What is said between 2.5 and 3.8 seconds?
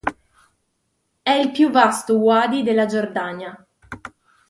della Giordania.